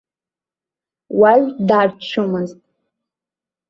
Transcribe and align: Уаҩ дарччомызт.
Уаҩ 1.19 1.43
дарччомызт. 1.67 2.57